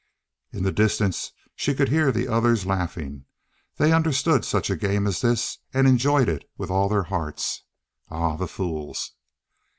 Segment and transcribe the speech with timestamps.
[0.51, 3.25] In the distance she could hear the others laughing
[3.77, 7.65] they understood such a game as this, and enjoyed it with all their hearts.
[8.09, 9.11] Ah, the fools!